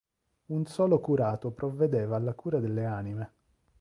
Un 0.47 0.65
solo 0.65 0.99
curato 0.99 1.51
provvedeva 1.51 2.15
alla 2.15 2.33
cura 2.33 2.59
delle 2.59 2.85
anime. 2.85 3.33